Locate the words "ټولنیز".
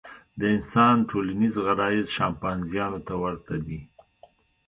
1.09-1.55